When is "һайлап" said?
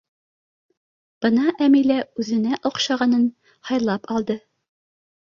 3.69-4.09